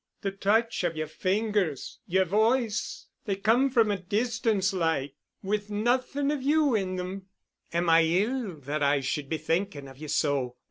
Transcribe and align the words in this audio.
The 0.21 0.31
touch 0.31 0.83
of 0.83 0.97
your 0.97 1.05
fingers—your 1.05 2.25
voice, 2.25 3.05
they 3.25 3.35
come 3.35 3.69
from 3.69 3.91
a 3.91 3.99
distance 3.99 4.73
like, 4.73 5.13
with 5.43 5.69
nothing 5.69 6.31
of 6.31 6.41
you 6.41 6.73
in 6.73 6.95
them. 6.95 7.27
Am 7.71 7.87
I 7.87 8.01
ill 8.05 8.55
that 8.61 8.81
I 8.81 9.01
should 9.01 9.29
be 9.29 9.37
thinking 9.37 9.87
of 9.87 9.99
you 9.99 10.07
so? 10.07 10.55